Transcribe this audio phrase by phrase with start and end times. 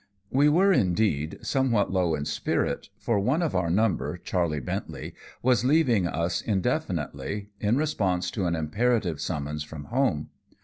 [0.31, 5.63] We were, indeed, somewhat low in spirit, for one of our number, Charley Bentley, was
[5.63, 10.31] leaving us indefinitely, in response to an imperative summons from home.